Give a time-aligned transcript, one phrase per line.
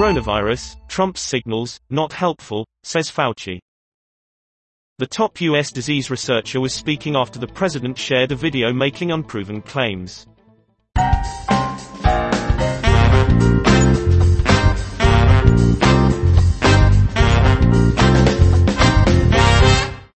[0.00, 3.58] Coronavirus, Trump's signals, not helpful, says Fauci.
[4.96, 5.70] The top U.S.
[5.70, 10.26] disease researcher was speaking after the president shared a video making unproven claims.